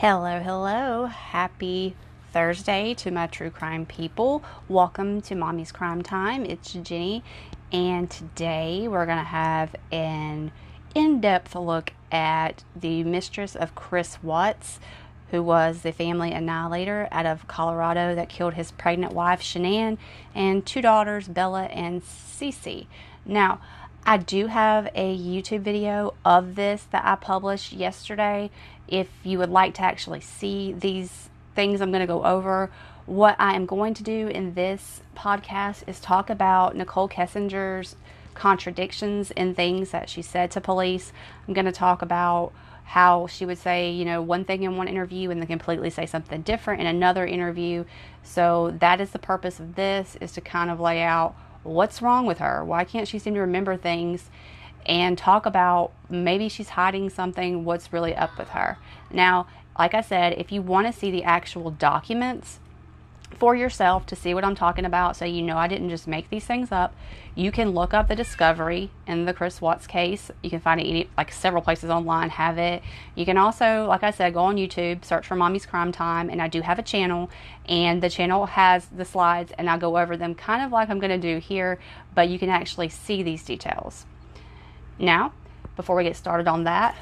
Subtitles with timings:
[0.00, 1.04] Hello, hello.
[1.04, 1.94] Happy
[2.32, 4.42] Thursday to my true crime people.
[4.66, 6.46] Welcome to Mommy's Crime Time.
[6.46, 7.22] It's Jenny,
[7.70, 10.52] and today we're going to have an
[10.94, 14.80] in depth look at the mistress of Chris Watts,
[15.32, 19.98] who was the family annihilator out of Colorado that killed his pregnant wife, Shanann,
[20.34, 22.86] and two daughters, Bella and Cece.
[23.26, 23.60] Now,
[24.04, 28.50] I do have a YouTube video of this that I published yesterday.
[28.88, 32.70] If you would like to actually see these things I'm going to go over,
[33.06, 37.96] what I am going to do in this podcast is talk about Nichol Kessinger's
[38.34, 41.12] contradictions in things that she said to police.
[41.46, 42.52] I'm going to talk about
[42.84, 46.06] how she would say, you know, one thing in one interview and then completely say
[46.06, 47.84] something different in another interview.
[48.22, 52.26] So that is the purpose of this is to kind of lay out what's wrong
[52.26, 52.64] with her?
[52.64, 54.30] Why can't she seem to remember things?
[54.86, 58.78] And talk about maybe she's hiding something, what's really up with her.
[59.10, 59.46] Now,
[59.78, 62.60] like I said, if you want to see the actual documents,
[63.38, 66.28] for yourself to see what I'm talking about so you know I didn't just make
[66.30, 66.94] these things up.
[67.34, 70.30] You can look up the discovery in the Chris Watts case.
[70.42, 72.82] You can find it any, like several places online have it.
[73.14, 76.42] You can also, like I said, go on YouTube, search for Mommy's Crime Time, and
[76.42, 77.30] I do have a channel,
[77.66, 80.98] and the channel has the slides, and I go over them kind of like I'm
[80.98, 81.78] going to do here,
[82.14, 84.06] but you can actually see these details.
[84.98, 85.32] Now,
[85.76, 86.96] before we get started on that,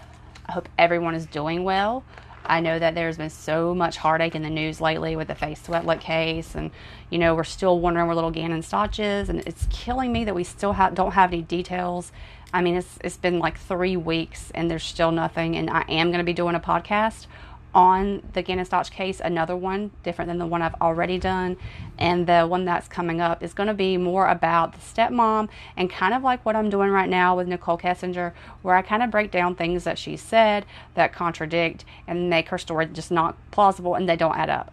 [0.46, 2.04] I hope everyone is doing well.
[2.48, 5.54] I know that there's been so much heartache in the news lately with the Faye
[5.54, 6.70] Swetlik case, and
[7.10, 10.34] you know we're still wondering where little Gannon Stauch is, and it's killing me that
[10.34, 12.10] we still don't have any details.
[12.52, 15.56] I mean, it's it's been like three weeks, and there's still nothing.
[15.56, 17.26] And I am going to be doing a podcast
[17.74, 21.56] on the Gannon case, another one different than the one I've already done.
[21.98, 25.90] And the one that's coming up is going to be more about the stepmom and
[25.90, 29.10] kind of like what I'm doing right now with Nichol Kessinger, where I kind of
[29.10, 33.94] break down things that she said that contradict and make her story just not plausible
[33.94, 34.72] and they don't add up.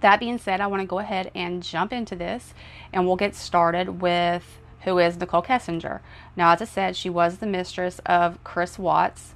[0.00, 2.54] That being said, I want to go ahead and jump into this
[2.92, 6.00] and we'll get started with who is Nichol Kessinger.
[6.36, 9.34] Now, as I said, she was the mistress of Chris Watts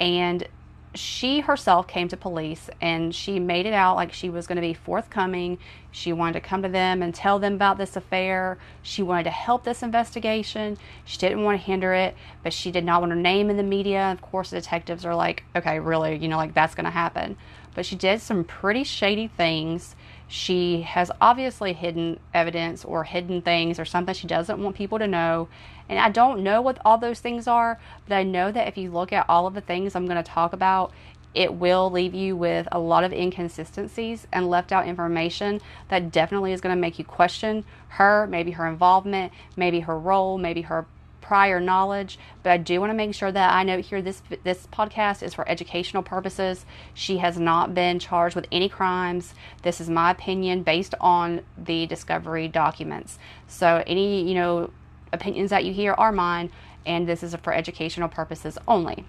[0.00, 0.46] and
[0.94, 4.62] she herself came to police and she made it out like she was going to
[4.62, 5.58] be forthcoming.
[5.90, 8.58] She wanted to come to them and tell them about this affair.
[8.82, 10.78] She wanted to help this investigation.
[11.04, 13.62] She didn't want to hinder it, but she did not want her name in the
[13.62, 14.10] media.
[14.12, 17.36] Of course, the detectives are like, okay, really, you know, like that's going to happen.
[17.74, 19.96] But she did some pretty shady things.
[20.28, 25.06] She has obviously hidden evidence or hidden things or something she doesn't want people to
[25.06, 25.48] know.
[25.88, 28.90] And I don't know what all those things are, but I know that if you
[28.90, 30.92] look at all of the things I'm going to talk about,
[31.34, 36.52] it will leave you with a lot of inconsistencies and left out information that definitely
[36.52, 40.86] is going to make you question her, maybe her involvement, maybe her role, maybe her
[41.24, 44.68] prior knowledge, but I do want to make sure that I note here this this
[44.70, 46.66] podcast is for educational purposes.
[46.92, 49.34] She has not been charged with any crimes.
[49.62, 53.18] This is my opinion based on the discovery documents.
[53.48, 54.70] So any, you know,
[55.14, 56.50] opinions that you hear are mine
[56.84, 59.06] and this is for educational purposes only.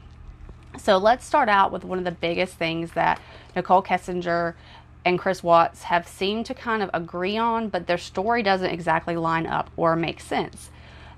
[0.78, 3.20] So let's start out with one of the biggest things that
[3.58, 4.54] Nichol Kessinger
[5.04, 9.18] and Chris Watts have seemed to kind of agree on, but their story doesn't exactly
[9.18, 10.72] line up or make sense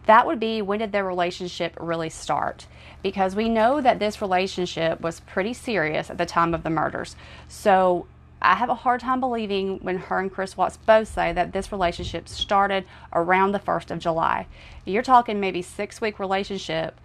[0.08, 2.66] that would be when did their relationship really start?
[3.04, 7.16] Because we know that this relationship was pretty serious at the time of the murders.
[7.48, 8.08] So
[8.42, 11.72] I have a hard time believing when her and Chris Watts both say that this
[11.72, 14.48] relationship started around the 1st of July.
[14.86, 17.00] You're talking maybe six week relationship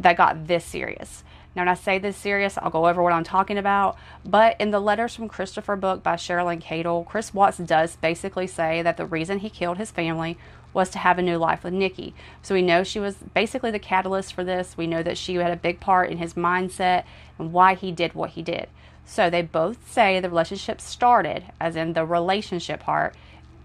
[0.00, 1.24] that got this serious.
[1.56, 3.96] Now, when I say this serious, I'll go over what I'm talking about.
[4.24, 8.82] But in the Letters from Christopher book by Cheryln Cadle, Chris Watts does basically say
[8.82, 10.38] that the reason he killed his family
[10.72, 12.14] was to have a new life with Nikki.
[12.42, 14.76] So we know she was basically the catalyst for this.
[14.76, 17.04] We know that she had a big part in his mindset
[17.38, 18.68] and why he did what he did.
[19.04, 23.14] So they both say the relationship started, as in the relationship part,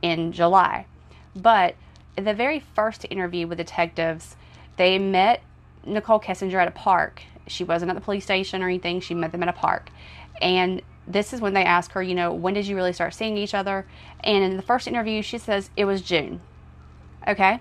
[0.01, 0.85] in July.
[1.35, 1.75] But
[2.15, 4.35] in the very first interview with detectives,
[4.77, 5.41] they met
[5.85, 7.23] Nichol Kessinger at a park.
[7.47, 9.89] She wasn't at the police station or anything, she met them at a park.
[10.41, 13.37] And this is when they ask her, you know, when did you really start seeing
[13.37, 13.85] each other?
[14.23, 16.39] And in the first interview, she says it was June.
[17.27, 17.59] Okay.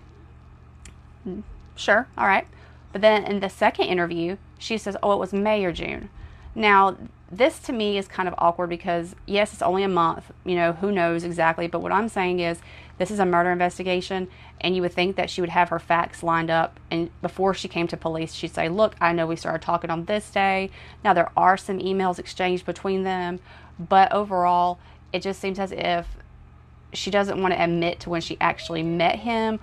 [1.76, 2.06] Sure.
[2.16, 2.46] All right.
[2.92, 6.10] But then in the second interview, she says, oh, it was May or June.
[6.54, 6.96] Now,
[7.30, 10.30] this to me is kind of awkward because, yes, it's only a month.
[10.44, 11.66] You know, who knows exactly.
[11.66, 12.60] But what I'm saying is,
[12.98, 14.28] this is a murder investigation,
[14.60, 16.78] and you would think that she would have her facts lined up.
[16.90, 20.04] And before she came to police, she'd say, Look, I know we started talking on
[20.04, 20.70] this day.
[21.02, 23.40] Now, there are some emails exchanged between them,
[23.78, 24.78] but overall,
[25.12, 26.06] it just seems as if
[26.92, 29.60] she doesn't want to admit to when she actually met him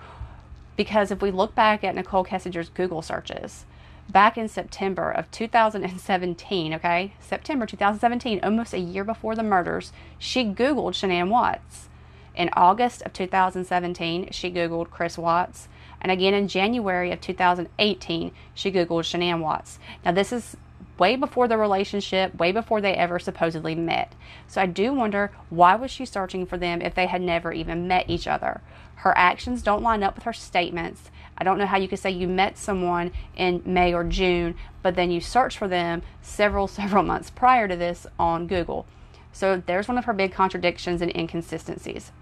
[0.76, 3.66] because if we look back at Nichol Kessinger's Google searches,
[4.10, 7.12] back in September of 2017, okay?
[7.20, 11.88] September 2017, almost a year before the murders, she Googled Shanann Watts.
[12.34, 15.68] In August of 2017, she Googled Chris Watts.
[16.00, 19.78] And again in January of 2018, she Googled Shanann Watts.
[20.04, 20.56] Now, this is
[21.00, 24.12] way before the relationship, way before they ever supposedly met.
[24.46, 27.88] So I do wonder why was she searching for them if they had never even
[27.88, 28.60] met each other?
[28.96, 31.10] Her actions don't line up with her statements.
[31.38, 34.94] I don't know how you could say you met someone in May or June, but
[34.94, 38.86] then you search for them several, several months prior to this on Google.
[39.32, 42.12] So there's one of her big contradictions and inconsistencies.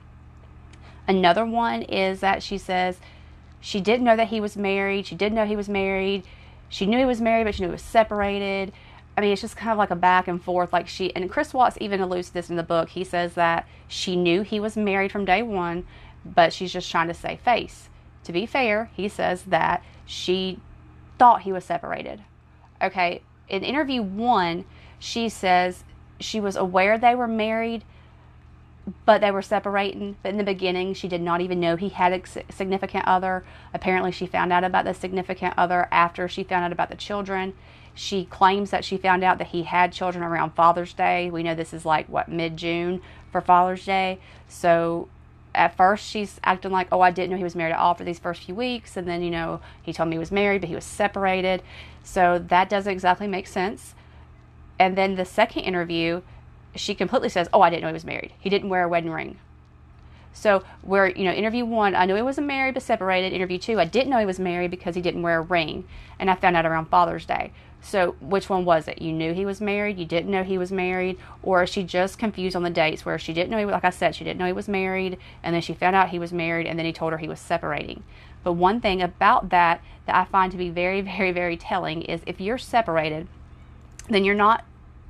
[1.09, 2.99] Another one is that she says
[3.61, 5.07] she didn't know that he was married.
[5.07, 6.23] She didn't know he was married.
[6.69, 8.73] She knew he was married, but she knew he was separated.
[9.17, 10.73] I mean, it's just kind of like a back and forth.
[10.73, 12.91] Like she and Chris Watts even alludes to this in the book.
[12.91, 15.87] He says that she knew he was married from day one,
[16.25, 17.89] but she's just trying to save face.
[18.25, 20.61] To be fair, he says that she
[21.19, 22.23] thought he was separated.
[22.81, 24.65] Okay, in interview one,
[24.99, 25.85] she says
[26.21, 27.85] she was aware they were married,
[29.05, 30.17] but they were separating.
[30.23, 33.45] But in the beginning, she did not even know he had a significant other.
[33.75, 37.55] Apparently, she found out about the significant other after she found out about the children.
[37.95, 41.31] She claims that she found out that he had children around Father's Day.
[41.31, 43.03] We know this is like, what, mid June
[43.33, 44.21] for Father's Day.
[44.47, 45.09] So
[45.55, 48.05] at first, she's acting like, oh, I didn't know he was married at all for
[48.05, 48.97] these first few weeks.
[48.97, 51.63] And then, you know, he told me he was married, but he was separated.
[52.05, 53.95] So that doesn't exactly make sense.
[54.79, 56.23] And then the second interview,
[56.79, 58.33] she completely says, "Oh, I didn't know he was married.
[58.39, 59.39] He didn't wear a wedding ring."
[60.33, 63.33] So, where you know, interview one, I knew he wasn't married but separated.
[63.33, 65.85] Interview two, I didn't know he was married because he didn't wear a ring,
[66.19, 67.53] and I found out around Father's Day.
[67.81, 69.01] So, which one was it?
[69.01, 72.57] You knew he was married, you didn't know he was married, or she just confused
[72.57, 74.53] on the dates where she didn't know, he, like I said, she didn't know he
[74.53, 77.19] was married, and then she found out he was married, and then he told her
[77.19, 78.03] he was separating.
[78.45, 82.21] But one thing about that that I find to be very, very, very telling is
[82.27, 83.29] if you're separated,
[84.09, 84.65] then you're not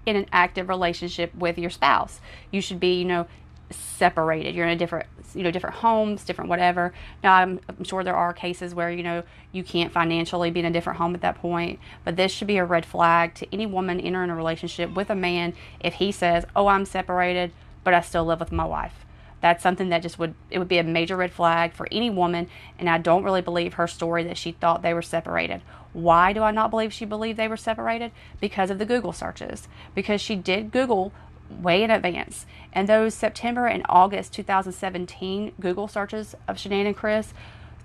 [0.07, 2.21] in an active relationship with your spouse.
[2.51, 3.27] You should be, you know,
[3.71, 4.55] separated.
[4.55, 6.93] You're in a different, you know, different homes, different whatever.
[7.23, 9.23] Now, I'm, I'm, sure there are cases where, you know,
[9.53, 12.57] you can't financially be in a different home at that point, but this should be
[12.57, 16.45] a red flag to any woman entering a relationship with a man if he says,
[16.57, 17.53] Oh, I'm separated,
[17.85, 19.05] but I still live with my wife.
[19.41, 22.49] That's something that just would it would be a major red flag for any woman
[22.79, 25.63] and I don't really believe her story that she thought they were separated
[25.93, 28.13] why do I not believe she believed they were separated?
[28.41, 29.69] Because of the Google searches.
[29.95, 31.13] Because she did Google
[31.51, 32.47] way in advance.
[32.73, 37.33] And those September and August 2017 Google searches of Shanann and Chris,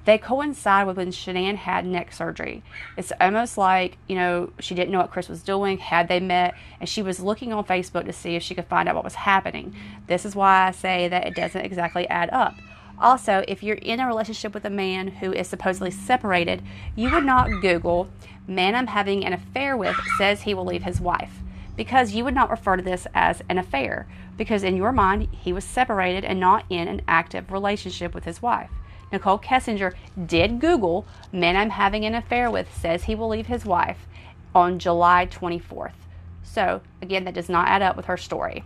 [0.05, 2.61] they coincide with when Shanann had neck surgery.
[2.97, 6.55] It's almost like, you know, she didn't know what Chris was doing, had they met,
[6.79, 9.15] and she was looking on Facebook to see if she could find out what was
[9.15, 9.75] happening.
[10.07, 12.55] This is why I say that it doesn't exactly add up.
[12.99, 16.61] Also, if you're in a relationship with a man who is supposedly separated,
[16.95, 18.09] you would not Google,
[18.47, 21.39] man I'm having an affair with says he will leave his wife,
[21.75, 24.05] because you would not refer to this as an affair,
[24.37, 28.41] because in your mind, he was separated and not in an active relationship with his
[28.41, 28.69] wife.
[29.13, 29.93] Nichol Kessinger
[30.25, 34.07] did Google, man I'm having an affair with says he will leave his wife
[34.53, 35.93] on July 24th.
[36.41, 38.63] So, again, that does not add up with her story.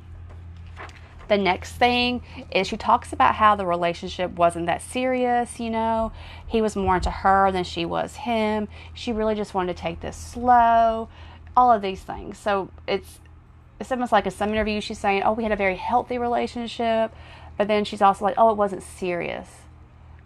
[1.27, 6.13] The next thing is she talks about how the relationship wasn't that serious, you know.
[6.47, 8.69] He was more into her than she was him.
[8.93, 11.09] She really just wanted to take this slow.
[11.57, 12.37] All of these things.
[12.37, 13.19] So it's
[13.79, 17.13] it's almost like in some interview she's saying, "Oh, we had a very healthy relationship,"
[17.57, 19.49] but then she's also like, "Oh, it wasn't serious."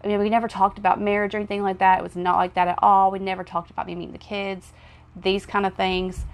[0.03, 1.99] I mean, we never talked about marriage or anything like that.
[1.99, 3.11] It was not like that at all.
[3.11, 4.73] We never talked about me meeting the kids,
[5.15, 6.25] these kind of things.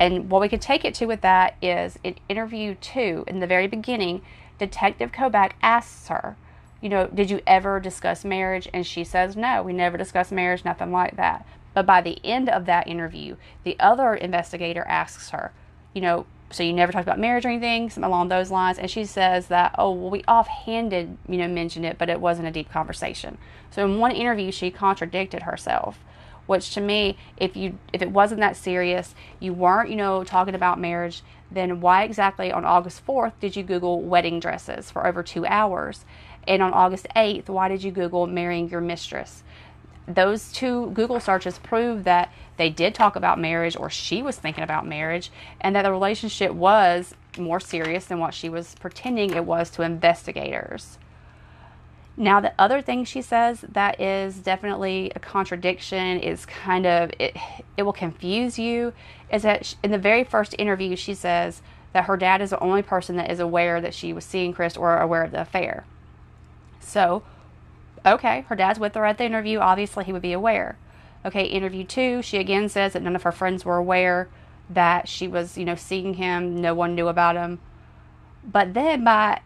[0.00, 3.46] And what we could take it to with that is in interview two, in the
[3.46, 4.22] very beginning,
[4.58, 6.36] Detective Koback asks her,
[6.80, 8.68] you know, did you ever discuss marriage?
[8.72, 11.46] And she says, no, we never discussed marriage, nothing like that.
[11.74, 15.52] But by the end of that interview, the other investigator asks her,
[15.94, 18.78] you know, so you never talked about marriage or anything, along those lines.
[18.78, 22.48] And she says that, oh, well, we offhanded, you know, mentioned it, but it wasn't
[22.48, 23.38] a deep conversation.
[23.70, 25.98] So in one interview, she contradicted herself
[26.46, 30.54] which to me if you if it wasn't that serious you weren't you know talking
[30.54, 35.22] about marriage then why exactly on august 4th did you google wedding dresses for over
[35.22, 36.04] two hours
[36.46, 39.42] and on august 8th why did you google marrying your mistress
[40.06, 44.64] those two google searches prove that they did talk about marriage or she was thinking
[44.64, 45.30] about marriage
[45.60, 49.82] and that the relationship was more serious than what she was pretending it was to
[49.82, 50.98] investigators
[52.16, 57.36] now, the other thing she says that is definitely a contradiction is kind of it,
[57.76, 58.92] it will confuse you
[59.30, 61.62] is that in the very first interview, she says
[61.94, 64.76] that her dad is the only person that is aware that she was seeing Chris
[64.76, 65.84] or aware of the affair.
[66.80, 67.22] So,
[68.06, 69.58] okay, her dad's with her at the interview.
[69.58, 70.76] Obviously, he would be aware.
[71.24, 74.28] Okay, interview two, she again says that none of her friends were aware
[74.68, 76.60] that she was, you know, seeing him.
[76.60, 77.60] No one knew about him.
[78.44, 79.40] But then by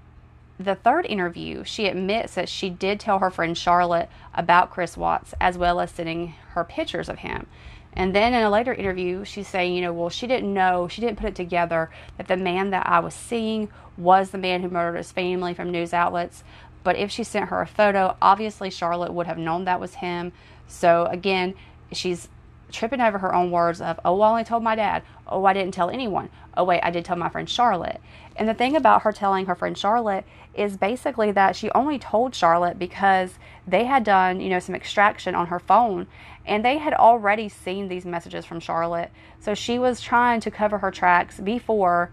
[0.59, 5.35] the third interview, she admits that she did tell her friend Charlotte about Chris Watts
[5.41, 7.47] as well as sending her pictures of him.
[7.93, 11.01] And then in a later interview, she's saying, you know, well, she didn't know, she
[11.01, 14.69] didn't put it together that the man that I was seeing was the man who
[14.69, 16.45] murdered his family from news outlets.
[16.87, 20.31] But if she sent her a photo, obviously Charlotte would have known that was him.
[20.69, 21.55] So again,
[21.90, 22.28] she's
[22.71, 25.02] tripping over her own words of, oh, I only told my dad.
[25.26, 26.31] Oh, I didn't tell anyone.
[26.57, 28.00] Oh, wait, I did tell my friend Charlotte.
[28.37, 30.25] And the thing about her telling her friend Charlotte
[30.55, 33.33] is basically that she only told Charlotte because
[33.66, 36.07] they had done, you know, some extraction on her phone
[36.47, 39.11] and they had already seen these messages from Charlotte.
[39.40, 42.12] So she was trying to cover her tracks before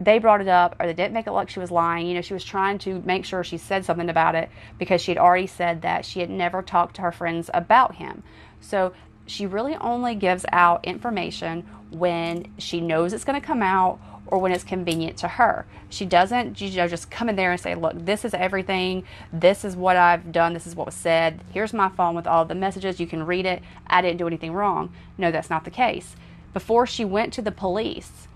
[0.00, 2.06] they brought it up or they didn't make it look she was lying.
[2.06, 5.12] You know, she was trying to make sure she said something about it because she
[5.12, 8.22] had already said that she had never talked to her friends about him.
[8.60, 8.92] So
[9.26, 14.38] she really only gives out information when she knows it's going to come out or
[14.38, 15.66] when it's convenient to her.
[15.90, 19.04] She doesn't you know, just come in there and say, Look, this is everything.
[19.32, 20.54] This is what I've done.
[20.54, 21.42] This is what was said.
[21.52, 22.98] Here's my phone with all the messages.
[22.98, 23.62] You can read it.
[23.86, 24.92] I didn't do anything wrong.
[25.18, 26.16] No, that's not the case.
[26.52, 28.28] Before she went to the police,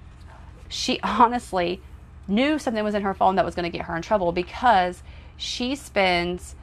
[0.69, 1.81] she honestly
[2.27, 5.03] knew something was in her phone that was going to get her in trouble because
[5.37, 6.55] she spends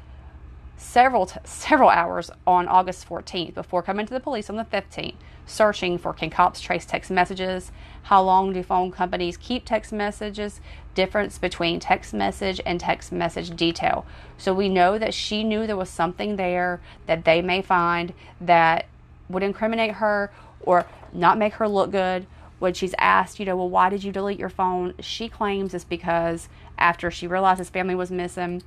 [0.78, 5.16] several t- several hours on August 14th before coming to the police on the 15th,
[5.46, 7.72] searching for can cops trace text messages?
[8.04, 10.62] How long do phone companies keep text messages?
[10.94, 14.06] Difference between text message and text message detail.
[14.38, 18.86] So we know that she knew there was something there that they may find that
[19.30, 20.32] would incriminate her
[20.62, 22.28] or not make her look good.
[22.60, 24.94] When she's asked, you know, well, why did you delete your phone?
[25.00, 26.48] She claims it's because
[26.78, 28.64] after she realized his family was missing,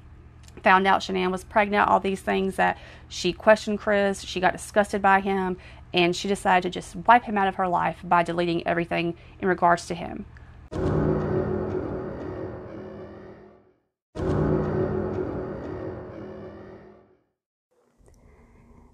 [0.63, 2.79] found out Shanann was pregnant, all these things that
[3.09, 5.57] she questioned Chris, she got disgusted by him,
[5.95, 9.49] and she decided to just wipe him out of her life by deleting everything in
[9.49, 10.27] regards to him.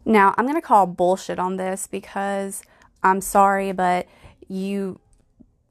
[0.06, 2.62] Now, I'm going to call bullshit on this because
[3.02, 4.06] I'm sorry, but
[4.48, 5.00] you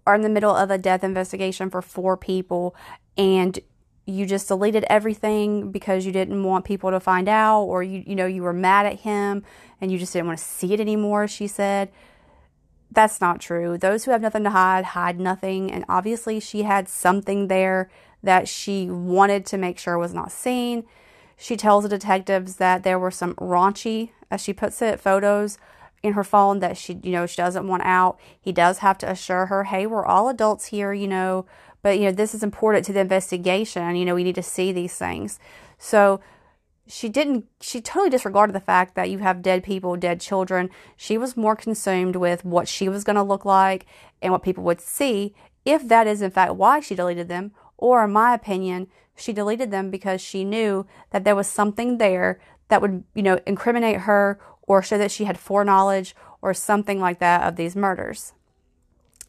[0.05, 2.75] are in the middle of a death investigation for four people
[3.17, 3.59] and
[4.05, 8.15] you just deleted everything because you didn't want people to find out or you you
[8.15, 9.43] know you were mad at him
[9.79, 11.91] and you just didn't want to see it anymore she said.
[12.91, 13.77] That's not true.
[13.77, 15.71] Those who have nothing to hide hide nothing.
[15.71, 17.89] And obviously she had something there
[18.21, 20.83] that she wanted to make sure was not seen.
[21.35, 25.57] She tells the detectives that there were some raunchy as she puts it photos
[26.03, 28.19] in her phone that she you know she doesn't want out.
[28.39, 31.45] He does have to assure her hey we're all adults here you know
[31.81, 33.95] but you know this is important to the investigation.
[33.95, 35.39] You know we need to see these things.
[35.77, 36.19] So
[36.85, 40.69] she didn't she totally disregarded the fact that you have dead people dead children.
[40.97, 43.85] She was more consumed with what she was going to look like
[44.21, 45.33] and what people would see
[45.63, 47.53] if that is in fact why she deleted them.
[47.77, 52.39] Or in my opinion she deleted them because she knew that there was something there
[52.67, 57.19] that would you know incriminate her or show that she had foreknowledge or something like
[57.19, 58.33] that of these murders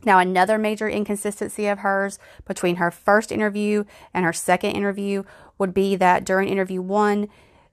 [0.04, 5.24] now, another major inconsistency of hers between her first interview and her second interview
[5.58, 7.28] would be that during interview one,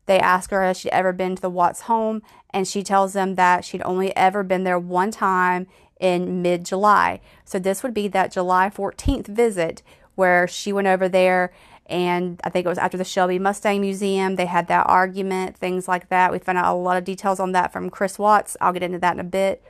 [0.05, 3.35] they ask her if she'd ever been to the Watts home, and she tells them
[3.35, 5.67] that she'd only ever been there one time
[5.99, 7.21] in mid July.
[7.45, 9.83] So, this would be that July 14th visit
[10.15, 11.53] where she went over there,
[11.91, 14.37] and I think it was after the Shelby Mustang Museum.
[14.37, 16.31] They had that argument, things like that.
[16.31, 18.55] We found out a lot of details on that from Chris Watts.
[18.61, 19.63] I'll get into that in a bit.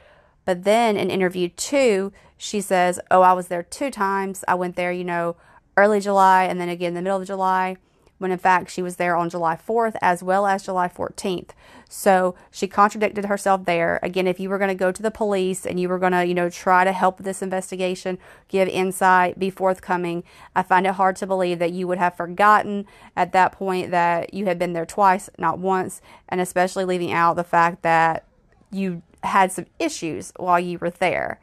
[0.45, 4.43] But then in interview two, she says, Oh, I was there two times.
[4.47, 5.35] I went there, you know,
[5.77, 7.77] early July and then again in the middle of July,
[8.21, 11.49] when in fact she was there on July 4th as well as July 14th.
[11.89, 13.99] So she contradicted herself there.
[14.03, 16.23] Again, if you were going to go to the police and you were going to,
[16.23, 20.23] you know, try to help this investigation, give insight, be forthcoming,
[20.55, 22.85] I find it hard to believe that you would have forgotten
[23.17, 25.99] at that point that you had been there twice, not once,
[26.29, 28.25] and especially leaving out the fact that
[28.71, 31.39] you had some issues while you were there.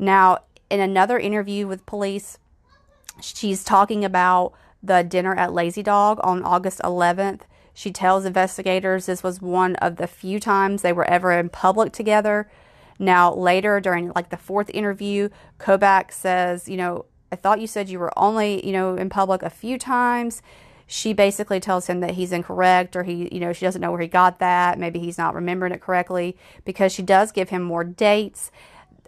[0.00, 2.38] Now, in another interview with police,
[3.20, 7.42] she's talking about the dinner at Lazy Dog on August 11th.
[7.74, 11.92] She tells investigators this was one of the few times they were ever in public
[11.92, 12.50] together.
[12.98, 15.28] Now, later during like the fourth interview,
[15.60, 19.42] Koback says, you know, I thought you said you were only, you know, in public
[19.42, 20.42] a few times
[20.90, 24.00] she basically tells him that he's incorrect or he, you know, she doesn't know where
[24.00, 24.78] he got that.
[24.78, 28.50] Maybe he's not remembering it correctly because she does give him more dates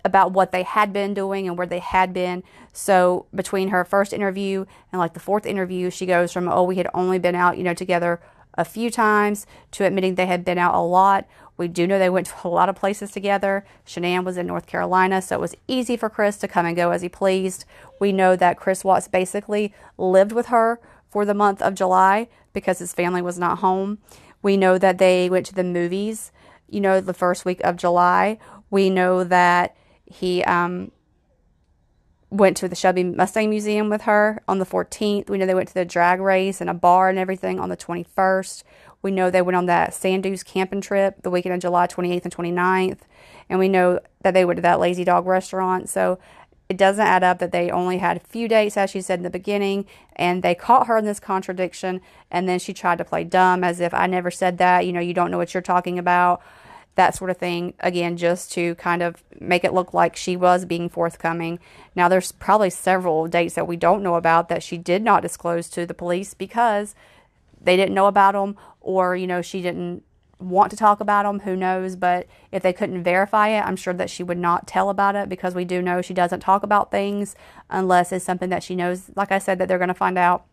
[0.04, 2.42] about what they had been doing and where they had been.
[2.73, 6.76] So between her first interview and like the fourth interview, she goes from, oh, we
[6.76, 8.21] had only been out, you know, together
[8.54, 11.26] a few times to admitting they had been out a lot.
[11.57, 13.64] We do know they went to a lot of places together.
[13.87, 16.90] Shanann was in North Carolina, so it was easy for Chris to come and go
[16.90, 17.64] as he pleased.
[18.00, 20.80] We know that Chris Watts basically lived with her
[21.11, 23.99] for the month of July because his family was not home.
[24.42, 26.33] We know that they went to the movies,
[26.69, 28.38] you know, the first week of July.
[28.71, 29.76] We know that
[30.11, 30.90] he um,
[32.31, 35.31] went to the Shelby Mustang Museum with her on the 14th.
[35.31, 37.76] We know they went to the drag race and a bar and everything on the
[37.76, 38.64] 21st.
[39.02, 42.25] We know they went on that Sand Dunes camping trip the weekend of July 28th
[42.25, 43.00] and 29th.
[43.49, 45.88] And we know that they went to that Lazy Dog restaurant.
[45.88, 46.19] So
[46.69, 49.25] it doesn't add up that they only had a few dates, as she said in
[49.25, 52.00] the beginning, and they caught her in this contradiction.
[52.31, 54.87] And then she tried to play dumb as if I never said that.
[54.87, 56.43] You know, you don't know what you're talking about.
[57.00, 57.73] That sort of thing.
[57.80, 61.59] Again, just to kind of make it look like she was being forthcoming.
[61.97, 65.71] Now, there's probably several dates that we don't know about that she did not disclose
[65.71, 66.95] to the police because
[67.59, 70.02] they didn't know about them or, you know, she didn't
[70.38, 71.97] want to talk about them, who knows?
[71.97, 75.30] But if they couldn't verify it, I'm sure that she would not tell about it
[75.30, 77.35] because we do know she doesn't talk about things
[77.71, 80.45] unless it's something that she knows, like I said, that they're going to find out,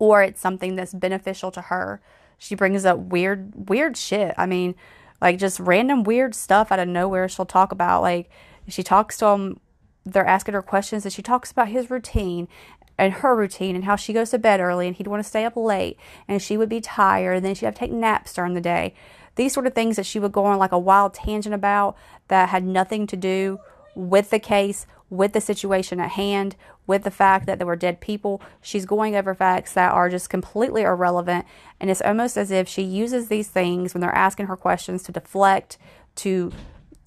[0.00, 2.00] or it's something that's beneficial to her.
[2.36, 4.34] She brings up weird, weird shit.
[4.36, 4.74] I mean,
[5.22, 8.02] like just random weird stuff out of nowhere she'll talk about.
[8.02, 8.28] Like
[8.68, 9.60] she talks to him,
[10.04, 12.48] they're asking her questions, and she talks about his routine
[12.98, 15.44] and her routine and how she goes to bed early and he'd want to stay
[15.44, 15.96] up late
[16.28, 18.94] and she would be tired and then she'd have to take naps during the day.
[19.36, 21.96] These sort of things that she would go on like a wild tangent about
[22.28, 23.60] that had nothing to do
[23.94, 28.00] with the case, with the situation at hand, with the fact that there were dead
[28.00, 28.42] people.
[28.60, 31.46] She's going over facts that are just completely irrelevant.
[31.80, 35.12] And it's almost as if she uses these things when they're asking her questions to
[35.12, 35.78] deflect,
[36.16, 36.52] to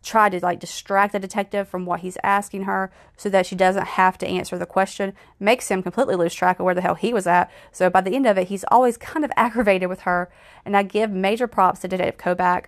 [0.05, 3.87] try to like distract the detective from what he's asking her so that she doesn't
[3.87, 7.11] have to answer the question makes him completely lose track of where the hell he
[7.11, 10.29] was at so by the end of it he's always kind of aggravated with her
[10.63, 12.65] and i give major props to detective koback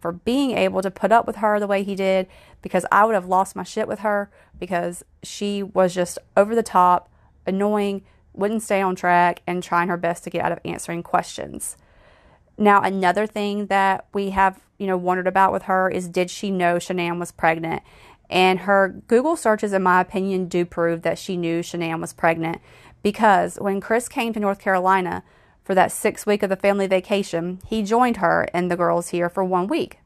[0.00, 2.26] for being able to put up with her the way he did
[2.62, 6.62] because i would have lost my shit with her because she was just over the
[6.62, 7.08] top
[7.46, 11.76] annoying wouldn't stay on track and trying her best to get out of answering questions
[12.58, 16.50] now, another thing that we have, you know, wondered about with her is did she
[16.50, 17.82] know Shanann was pregnant?
[18.28, 22.60] And her Google searches, in my opinion, do prove that she knew Shanann was pregnant
[23.02, 25.22] because when Chris came to North Carolina
[25.68, 29.28] for that six week of the family vacation, he joined her and the girls here
[29.28, 29.98] for one week.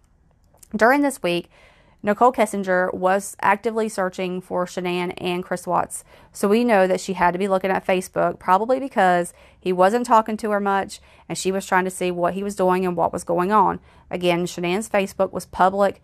[0.74, 1.48] During this week,
[2.02, 7.12] Nichol Kessinger was actively searching for Shanann and Chris Watts, so we know that she
[7.12, 11.38] had to be looking at Facebook, probably because he wasn't talking to her much and
[11.38, 13.78] she was trying to see what he was doing and what was going on.
[14.10, 16.02] Again, Shanann's Facebook was public,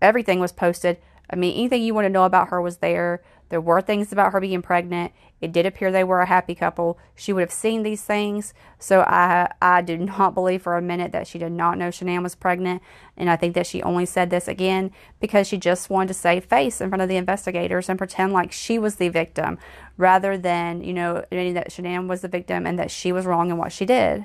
[0.00, 0.98] everything was posted.
[1.28, 3.20] I mean, anything you want to know about her was there.
[3.52, 5.12] There were things about her being pregnant.
[5.42, 6.98] It did appear they were a happy couple.
[7.14, 8.54] She would have seen these things.
[8.78, 12.22] So I I do not believe for a minute that she did not know Shanann
[12.22, 12.80] was pregnant.
[13.14, 16.46] And I think that she only said this again because she just wanted to save
[16.46, 19.58] face in front of the investigators and pretend like she was the victim
[19.98, 23.50] rather than, you know, admitting that Shanann was the victim and that she was wrong
[23.50, 24.24] in what she did.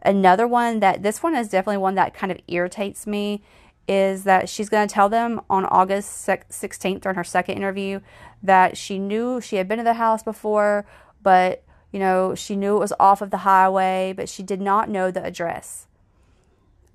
[0.00, 3.42] Another one that this one is definitely one that kind of irritates me
[3.90, 7.98] is that she's going to tell them on August 16th during her second interview
[8.42, 10.86] that she knew she had been to the house before,
[11.22, 14.88] but you know, she knew it was off of the highway, but she did not
[14.88, 15.86] know the address.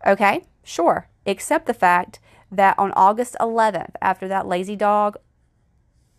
[0.05, 2.19] Okay, sure, except the fact
[2.51, 5.17] that on August 11th, after that lazy dog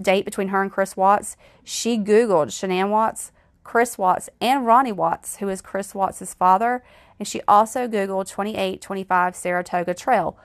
[0.01, 3.33] date between her and Chris Watts, she Googled Shanann Watts,
[3.65, 6.83] Chris Watts, and Ronnie Watts, who is Chris Watts's father,
[7.19, 10.39] and she also Googled 2825 Saratoga Trail,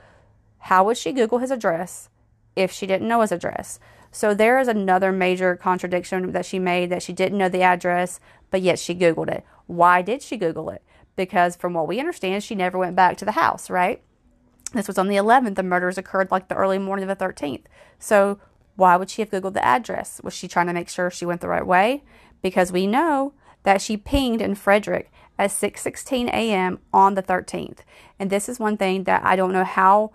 [0.60, 2.10] how would she Google his address
[2.56, 3.80] if she didn't know his address?
[4.12, 8.20] So there is another major contradiction that she made that she didn't know the address,
[8.50, 9.46] but yet she Googled it.
[9.68, 10.84] Why did she Google it?
[11.16, 14.02] Because from what we understand, she never went back to the house, right?
[14.74, 15.56] This was on the 11th.
[15.56, 17.64] The murders occurred like the early morning of the 13th.
[18.00, 18.40] So
[18.76, 20.22] why would she have Googled the address?
[20.24, 22.04] Was she trying to make sure she went the right way?
[22.42, 26.80] Because we know that she pinged in Frederick at 6:16 a.m.
[26.94, 27.80] on the 13th.
[28.20, 30.12] And this is one thing that I don't know how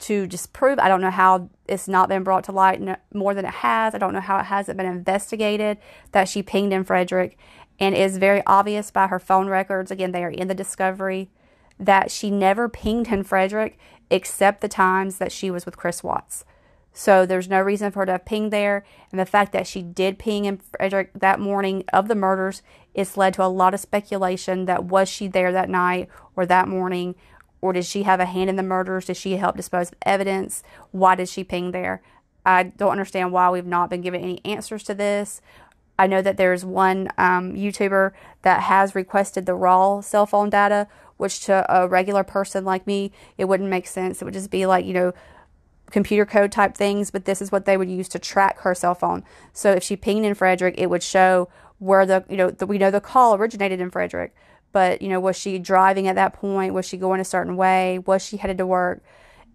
[0.00, 0.78] to disprove.
[0.78, 2.80] I don't know how it's not been brought to light
[3.12, 3.94] more than it has.
[3.94, 5.78] I don't know how it hasn't been investigated
[6.12, 7.38] that she pinged in Frederick.
[7.80, 11.28] And is very obvious by her phone records, again, they are in the discovery,
[11.76, 13.78] that she never pinged in Frederick
[14.10, 16.44] except the times that she was with Chris Watts.
[16.92, 18.84] So there's no reason for her to have pinged there.
[19.10, 22.62] And the fact that she did ping in Frederick that morning of the murders,
[22.94, 26.68] it's led to a lot of speculation that was she there that night or that
[26.68, 27.16] morning
[27.64, 29.06] or did she have a hand in the murders?
[29.06, 30.62] Did she help dispose of evidence?
[30.90, 32.02] Why did she ping there?
[32.44, 35.40] I don't understand why we've not been given any answers to this.
[35.98, 40.88] I know that there's one um, YouTuber that has requested the raw cell phone data,
[41.16, 44.20] which to a regular person like me, it wouldn't make sense.
[44.20, 45.14] It would just be like, you know,
[45.90, 48.94] computer code type things, but this is what they would use to track her cell
[48.94, 49.24] phone.
[49.54, 51.48] So if she pinged in Frederick, it would show
[51.78, 54.34] where the, you know, the, we know the call originated in Frederick,
[54.74, 56.74] but, you know, was she driving at that point?
[56.74, 58.00] Was she going a certain way?
[58.00, 59.04] Was she headed to work?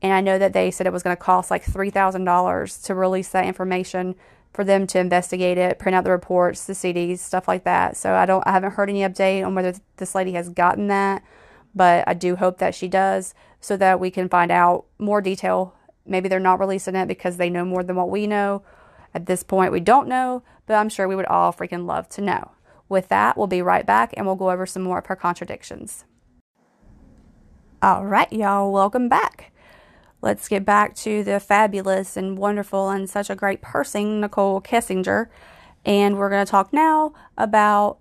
[0.02, 3.28] And I know that they said it was going to cost like $3,000 to release
[3.28, 4.16] that information
[4.54, 7.98] for them to investigate it, print out the reports, the CDs, stuff like that.
[7.98, 11.22] So I don't I haven't heard any update on whether this lady has gotten that,
[11.76, 15.76] but I do hope that she does so that we can find out more detail.
[16.06, 18.64] Maybe they're not releasing it because they know more than what we know.
[19.14, 22.22] At this point, we don't know, but I'm sure we would all freaking love to
[22.22, 22.52] know.
[22.90, 26.04] With that, we'll be right back and we'll go over some more of her contradictions.
[27.82, 29.54] All right, y'all, welcome back
[30.22, 35.28] let's get back to the fabulous and wonderful and such a great person, Nichol Kessinger.
[35.86, 38.00] And we're going to talk now about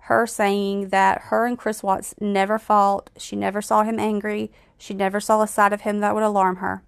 [0.00, 3.08] her saying that her and Chris Watts never fought.
[3.16, 4.52] She never saw him angry.
[4.76, 6.82] She never saw a side of him that would alarm her.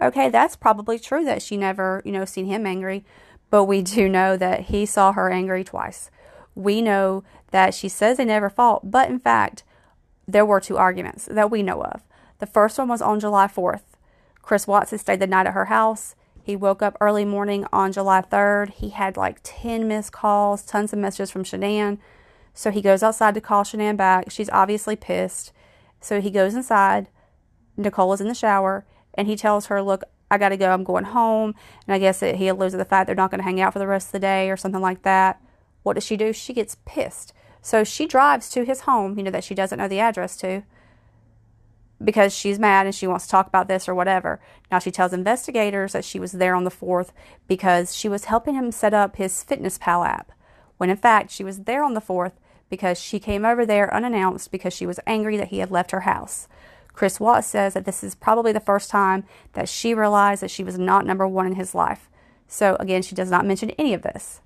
[0.00, 3.04] Okay, that's probably true that she never, you know, seen him angry,
[3.50, 6.10] but we do know that he saw her angry twice.
[6.54, 9.64] We know that she says they never fought, but in fact,
[10.26, 12.02] there were two arguments that we know of.
[12.38, 13.82] The first one was on July 4th.
[14.42, 16.14] Chris Watson stayed the night at her house.
[16.42, 18.70] He woke up early morning on July 3rd.
[18.74, 21.98] He had like 10 missed calls, tons of messages from Shanann.
[22.52, 24.30] So he goes outside to call Shanann back.
[24.30, 25.52] She's obviously pissed.
[26.00, 27.08] So he goes inside.
[27.76, 30.70] Nichol is in the shower and he tells her, Look, I got to go.
[30.70, 31.54] I'm going home.
[31.86, 33.72] And I guess it, he alludes to the fact they're not going to hang out
[33.72, 35.40] for the rest of the day or something like that.
[35.84, 36.32] What does she do?
[36.32, 37.32] She gets pissed.
[37.62, 40.64] So she drives to his home, you know, that she doesn't know the address to
[42.02, 44.40] because she's mad and she wants to talk about this or whatever.
[44.70, 47.10] Now she tells investigators that she was there on the 4th
[47.46, 50.32] because she was helping him set up his Fitness Pal app,
[50.76, 52.32] when in fact she was there on the 4th
[52.68, 56.00] because she came over there unannounced because she was angry that he had left her
[56.00, 56.48] house.
[56.92, 60.64] Chris Watts says that this is probably the first time that she realized that she
[60.64, 62.08] was not number one in his life.
[62.46, 64.40] So again, she does not mention any of this.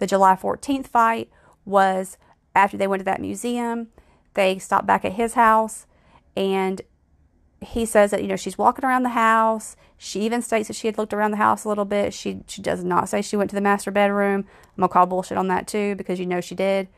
[0.00, 1.28] The July 14th fight
[1.66, 2.16] was
[2.54, 3.88] after they went to that museum.
[4.32, 5.86] They stopped back at his house
[6.34, 6.80] and
[7.60, 9.76] he says that you know she's walking around the house.
[9.98, 12.14] She even states that she had looked around the house a little bit.
[12.14, 14.46] She she does not say she went to the master bedroom.
[14.68, 16.88] I'm gonna call bullshit on that too because you know she did.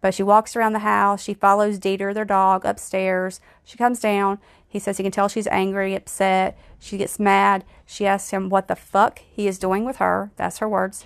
[0.00, 1.22] But she walks around the house.
[1.22, 3.38] She follows Dieter, their dog, upstairs.
[3.64, 4.38] She comes down.
[4.66, 6.58] He says he can tell she's angry, upset.
[6.78, 7.64] She gets mad.
[7.84, 10.30] She asks him what the fuck he is doing with her.
[10.36, 11.04] That's her words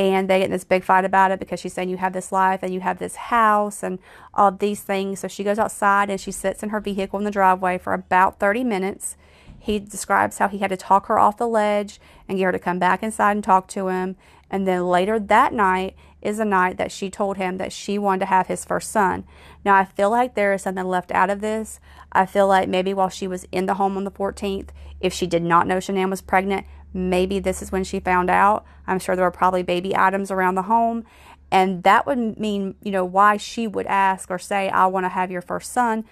[0.00, 2.32] and they get in this big fight about it because she's saying you have this
[2.32, 3.98] life and you have this house and
[4.32, 5.20] all these things.
[5.20, 8.40] So she goes outside and she sits in her vehicle in the driveway for about
[8.40, 9.18] 30 minutes.
[9.58, 12.58] He describes how he had to talk her off the ledge and get her to
[12.58, 14.16] come back inside and talk to him.
[14.50, 18.20] And then later that night is a night that she told him that she wanted
[18.20, 19.24] to have his first son.
[19.66, 21.78] Now, I feel like there is something left out of this.
[22.10, 25.26] I feel like maybe while she was in the home on the 14th, if she
[25.26, 28.64] did not know Shanann was pregnant, Maybe this is when she found out.
[28.86, 31.04] I'm sure there were probably baby items around the home.
[31.50, 35.08] And that would mean, you know, why she would ask or say, I want to
[35.10, 36.04] have your first son.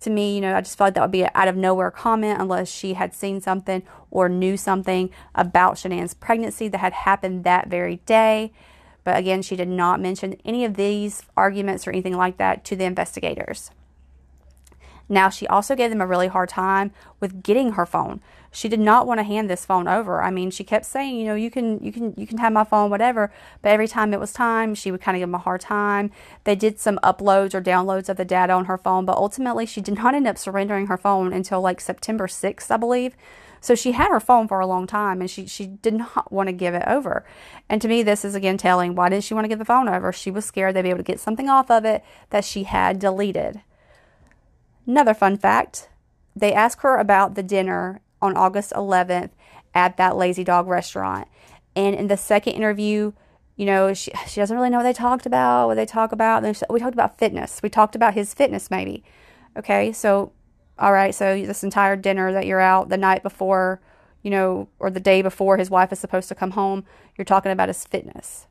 [0.00, 1.90] To me, you know, I just felt like that would be an out of nowhere
[1.90, 7.44] comment unless she had seen something or knew something about Shanann's pregnancy that had happened
[7.44, 8.52] that very day.
[9.04, 12.76] But again, she did not mention any of these arguments or anything like that to
[12.76, 13.70] the investigators.
[15.08, 18.20] Now, she also gave them a really hard time with getting her phone.
[18.56, 20.22] She did not want to hand this phone over.
[20.22, 22.64] I mean, she kept saying, you know, you can, you can, you can have my
[22.64, 23.30] phone, whatever.
[23.60, 26.10] But every time it was time, she would kind of give them a hard time.
[26.44, 29.82] They did some uploads or downloads of the data on her phone, but ultimately, she
[29.82, 33.14] did not end up surrendering her phone until like September 6th, I believe.
[33.60, 36.46] So she had her phone for a long time and she, she did not want
[36.46, 37.26] to give it over.
[37.68, 39.86] And to me, this is again telling why didn't she want to give the phone
[39.86, 40.14] over?
[40.14, 42.98] She was scared they'd be able to get something off of it that she had
[42.98, 43.60] deleted.
[44.86, 45.90] Another fun fact
[46.34, 49.30] they asked her about the dinner on August 11th
[49.74, 51.28] at that Lazy Dog restaurant.
[51.74, 53.12] And in the second interview,
[53.56, 56.42] you know, she, she doesn't really know what they talked about, what they talk about.
[56.42, 57.60] Then we talked about fitness.
[57.62, 59.02] We talked about his fitness, maybe.
[59.56, 60.32] Okay, so,
[60.78, 63.80] all right, so this entire dinner that you're out the night before,
[64.22, 66.84] you know, or the day before his wife is supposed to come home,
[67.16, 68.46] you're talking about his fitness.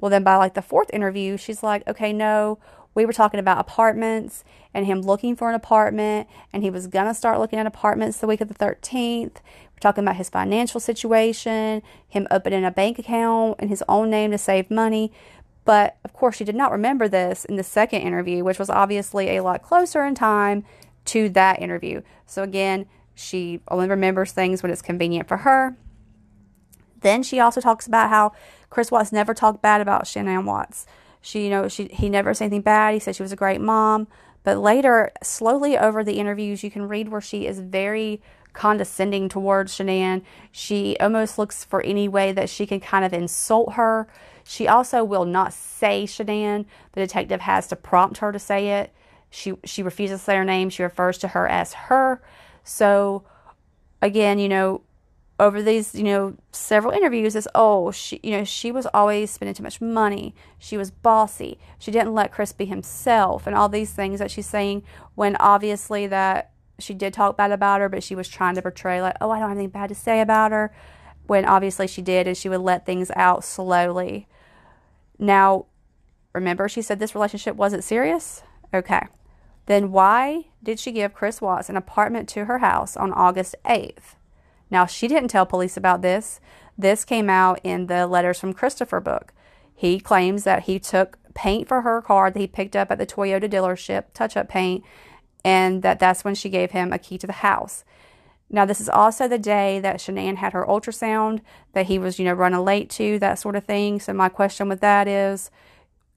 [0.00, 2.58] Well, then by like the fourth interview, she's like, okay, no,
[2.96, 4.42] we were talking about apartments
[4.74, 8.18] and him looking for an apartment and he was going to start looking at apartments
[8.18, 9.36] the week of the 13th.
[9.36, 14.30] We're talking about his financial situation, him opening a bank account in his own name
[14.30, 15.12] to save money.
[15.66, 19.36] But of course, she did not remember this in the second interview, which was obviously
[19.36, 20.64] a lot closer in time
[21.06, 22.00] to that interview.
[22.24, 25.76] So again, she only remembers things when it's convenient for her.
[27.00, 28.32] Then she also talks about how
[28.70, 30.86] Chris Watts never talked bad about Shanann Watts.
[31.26, 32.94] She, you know, she he never said anything bad.
[32.94, 34.06] He said she was a great mom,
[34.44, 39.76] But later, slowly over the interviews, you can read where she is very condescending towards
[39.76, 40.22] Shanann.
[40.52, 44.06] She almost looks for any way that she can kind of insult her.
[44.44, 46.64] She also will not say Shanann.
[46.92, 48.92] The detective has to prompt her to say it.
[49.28, 50.70] She she refuses to say her name.
[50.70, 52.22] She refers to her as her.
[52.62, 53.24] So
[54.00, 54.82] again, you know,
[55.38, 59.54] over these, you know, several interviews is oh, she you know, she was always spending
[59.54, 60.34] too much money.
[60.58, 61.58] She was bossy.
[61.78, 64.82] She didn't let Chris be himself and all these things that she's saying
[65.14, 69.00] when obviously that she did talk bad about her, but she was trying to portray
[69.00, 70.74] like, oh, I don't have anything bad to say about her.
[71.26, 74.28] When obviously she did, and she would let things out slowly.
[75.18, 75.66] Now,
[76.32, 78.42] remember, she said this relationship wasn't serious?
[78.72, 79.00] Okay.
[79.66, 84.15] Then why did she give Chris Watts an apartment to her house on August 8th?
[84.70, 86.40] Now, she didn't tell police about this.
[86.76, 89.32] This came out in the Letters from Christopher book.
[89.74, 93.06] He claims that he took paint for her car that he picked up at the
[93.06, 94.82] Toyota dealership, touch up paint,
[95.44, 97.84] and that that's when she gave him a key to the house.
[98.48, 101.40] Now, this is also the day that Shanann had her ultrasound
[101.72, 104.00] that he was, you know, running late to, that sort of thing.
[104.00, 105.50] So, my question with that is,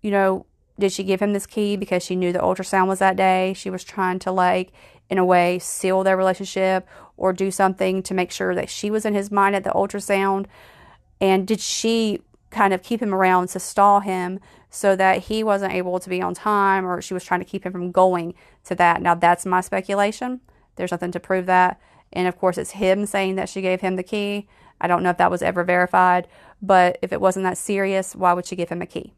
[0.01, 0.45] you know,
[0.77, 3.53] did she give him this key because she knew the ultrasound was that day?
[3.55, 4.71] She was trying to, like,
[5.09, 9.05] in a way, seal their relationship or do something to make sure that she was
[9.05, 10.45] in his mind at the ultrasound.
[11.19, 15.73] And did she kind of keep him around to stall him so that he wasn't
[15.73, 18.33] able to be on time or she was trying to keep him from going
[18.65, 19.01] to that?
[19.01, 20.41] Now, that's my speculation.
[20.75, 21.79] There's nothing to prove that.
[22.13, 24.47] And of course, it's him saying that she gave him the key.
[24.81, 26.27] I don't know if that was ever verified,
[26.61, 29.13] but if it wasn't that serious, why would she give him a key?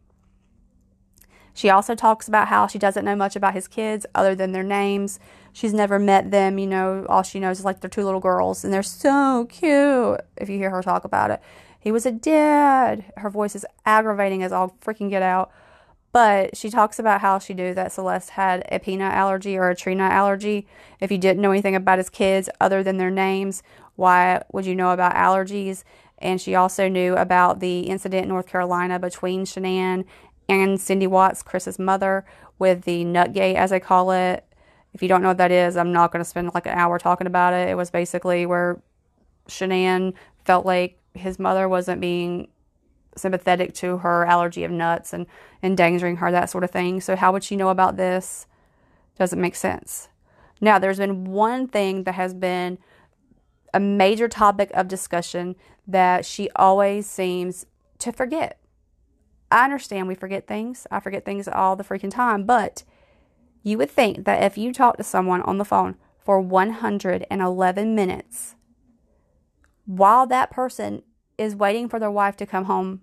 [1.53, 4.63] She also talks about how she doesn't know much about his kids other than their
[4.63, 5.19] names.
[5.53, 8.63] She's never met them, you know, all she knows is like they're two little girls
[8.63, 11.41] and they're so cute if you hear her talk about it.
[11.79, 13.05] He was a dad.
[13.17, 15.51] Her voice is aggravating as all freaking get out.
[16.13, 19.75] But she talks about how she knew that Celeste had a peanut allergy or a
[19.75, 20.67] tree nut allergy.
[20.99, 23.63] If you didn't know anything about his kids other than their names,
[23.95, 25.83] why would you know about allergies?
[26.17, 30.05] And she also knew about the incident in North Carolina between Shanann
[30.47, 32.25] and Cindy Watts, Chris's mother,
[32.59, 34.45] with the Nutgate, as I call it.
[34.93, 36.99] If you don't know what that is, I'm not going to spend like an hour
[36.99, 37.69] talking about it.
[37.69, 38.81] It was basically where
[39.47, 40.13] Shanann
[40.45, 42.49] felt like his mother wasn't being
[43.15, 45.25] sympathetic to her allergy of nuts and
[45.61, 47.01] endangering her, that sort of thing.
[47.01, 48.47] So, how would she know about this?
[49.17, 50.09] Doesn't make sense.
[50.61, 52.77] Now, there's been one thing that has been
[53.73, 55.55] a major topic of discussion
[55.87, 57.65] that she always seems
[57.99, 58.59] to forget.
[59.51, 60.87] I understand we forget things.
[60.91, 62.83] I forget things all the freaking time, but
[63.63, 68.55] you would think that if you talk to someone on the phone for 111 minutes
[69.85, 71.03] while that person
[71.37, 73.01] is waiting for their wife to come home,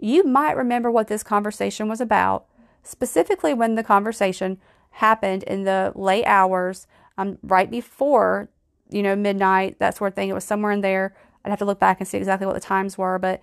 [0.00, 2.46] you might remember what this conversation was about,
[2.82, 4.58] specifically when the conversation
[4.90, 6.86] happened in the late hours,
[7.18, 8.50] um, right before,
[8.90, 10.28] you know, midnight, that sort of thing.
[10.28, 11.14] It was somewhere in there.
[11.44, 13.42] I'd have to look back and see exactly what the times were, but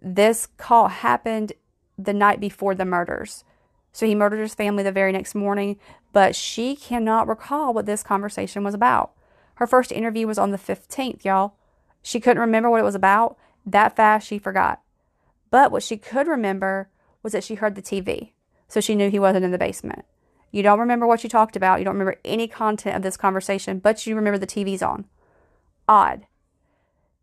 [0.00, 1.52] this call happened
[1.96, 3.44] the night before the murders.
[3.92, 5.78] So he murdered his family the very next morning,
[6.12, 9.12] but she cannot recall what this conversation was about.
[9.56, 11.54] Her first interview was on the 15th, y'all.
[12.02, 13.36] She couldn't remember what it was about.
[13.64, 14.80] That fast, she forgot.
[15.50, 16.88] But what she could remember
[17.22, 18.32] was that she heard the TV,
[18.66, 20.04] so she knew he wasn't in the basement.
[20.50, 21.78] You don't remember what you talked about.
[21.78, 25.06] You don't remember any content of this conversation, but you remember the TV's on.
[25.88, 26.26] Odd.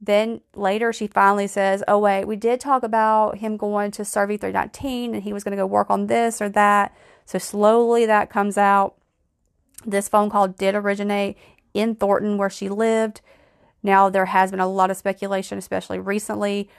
[0.01, 4.39] Then later, she finally says, Oh, wait, we did talk about him going to Cervi
[4.39, 6.95] 319 and he was going to go work on this or that.
[7.25, 8.95] So slowly that comes out.
[9.85, 11.37] This phone call did originate
[11.73, 13.21] in Thornton, where she lived.
[13.83, 16.69] Now, there has been a lot of speculation, especially recently,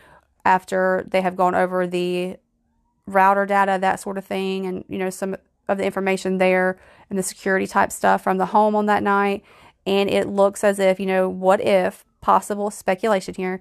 [0.44, 2.36] after they have gone over the
[3.06, 5.36] router data, that sort of thing, and you know, some
[5.68, 6.78] of the information there
[7.08, 9.44] and the security type stuff from the home on that night.
[9.86, 13.60] And it looks as if, you know, what if possible speculation here?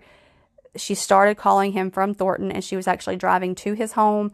[0.75, 4.31] She started calling him from Thornton and she was actually driving to his home.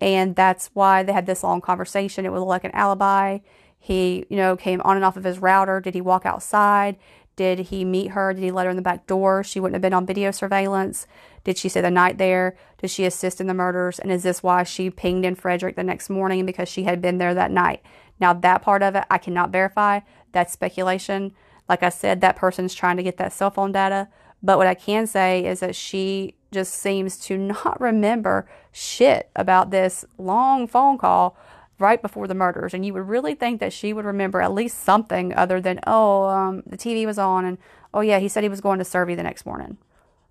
[0.00, 2.26] And that's why they had this long conversation.
[2.26, 3.38] It was like an alibi.
[3.78, 5.80] He, you know, came on and off of his router.
[5.80, 6.96] Did he walk outside?
[7.36, 8.32] Did he meet her?
[8.32, 9.42] Did he let her in the back door?
[9.42, 11.06] She wouldn't have been on video surveillance.
[11.42, 12.56] Did she stay the night there?
[12.78, 13.98] Did she assist in the murders?
[13.98, 17.18] And is this why she pinged in Frederick the next morning because she had been
[17.18, 17.82] there that night?
[18.20, 20.00] Now, that part of it, I cannot verify.
[20.32, 21.34] That's speculation.
[21.68, 24.08] Like I said, that person's trying to get that cell phone data.
[24.42, 29.70] But what I can say is that she just seems to not remember shit about
[29.70, 31.36] this long phone call
[31.78, 32.74] right before the murders.
[32.74, 36.24] And you would really think that she would remember at least something other than, oh,
[36.24, 37.58] um, the TV was on and,
[37.92, 39.78] oh, yeah, he said he was going to Cervi the next morning.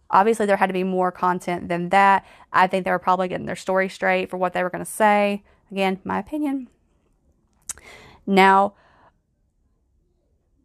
[0.09, 2.25] Obviously, there had to be more content than that.
[2.51, 4.89] I think they were probably getting their story straight for what they were going to
[4.89, 5.43] say.
[5.71, 6.69] Again, my opinion.
[8.27, 8.75] Now,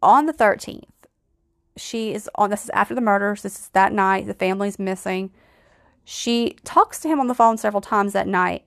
[0.02, 0.84] on the 13th,
[1.76, 3.42] she is on this is after the murders.
[3.42, 4.26] This is that night.
[4.26, 5.30] The family's missing.
[6.04, 8.64] She talks to him on the phone several times that night,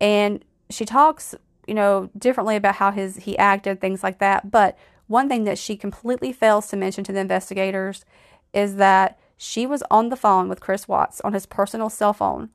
[0.00, 1.34] and she talks,
[1.66, 4.50] you know, differently about how his he acted, things like that.
[4.50, 8.04] But one thing that she completely fails to mention to the investigators
[8.52, 12.50] is that she was on the phone with Chris Watts on his personal cell phone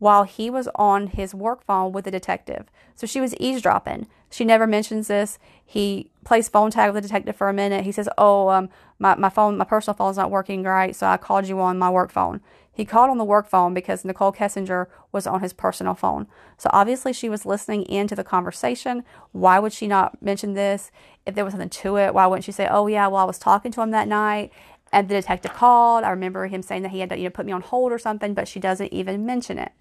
[0.00, 2.66] while he was on his work phone with the detective.
[2.96, 4.08] So she was eavesdropping.
[4.30, 5.38] She never mentions this.
[5.64, 7.84] He plays phone tag with the detective for a minute.
[7.84, 11.06] He says, Oh, um, my, my phone, my personal phone is not working right, so
[11.06, 12.40] I called you on my work phone.
[12.72, 16.26] He called on the work phone because Nichol Kessinger was on his personal phone.
[16.56, 19.04] So obviously she was listening into the conversation.
[19.32, 20.90] Why would she not mention this?
[21.26, 23.38] If there was something to it, why wouldn't she say, Oh yeah, well I was
[23.38, 24.50] talking to him that night
[24.92, 26.04] and the detective called.
[26.04, 27.98] I remember him saying that he had to, you know, put me on hold or
[27.98, 29.72] something, but she doesn't even mention it.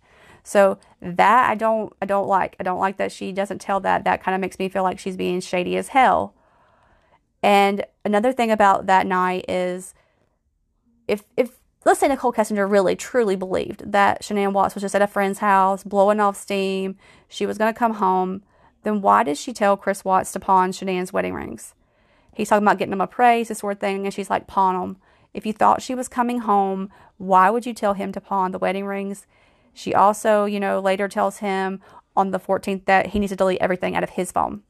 [0.43, 2.55] So that I don't I don't like.
[2.59, 4.03] I don't like that she doesn't tell that.
[4.03, 6.33] That kind of makes me feel like she's being shady as hell.
[7.41, 9.93] And another thing about that night is
[11.07, 11.51] if if
[11.85, 15.39] let's say Nichol Kessinger really truly believed that Shanann Watts was just at a friend's
[15.39, 16.97] house blowing off steam,
[17.27, 18.43] she was going to come home,
[18.83, 21.73] then why did she tell Chris Watts to pawn Shanann's wedding rings?
[22.35, 24.97] He's talking about getting them appraised, this sort of thing, and she's like, pawn them.
[25.33, 28.59] If you thought she was coming home, why would you tell him to pawn the
[28.59, 29.27] wedding rings?
[29.79, 31.79] She also, you know, later tells him
[32.13, 34.63] on the 14th that he needs to delete everything out of his phone.